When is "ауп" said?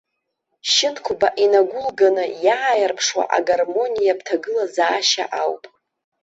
5.41-5.63